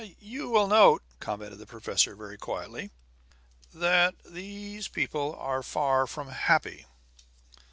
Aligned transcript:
"You 0.19 0.49
will 0.49 0.65
note," 0.65 1.03
commented 1.19 1.59
the 1.59 1.67
professor 1.67 2.15
very 2.15 2.35
quietly, 2.35 2.89
"that 3.71 4.15
these 4.25 4.87
people 4.87 5.35
are 5.35 5.61
far 5.61 6.07
from 6.07 6.29
happy." 6.29 6.87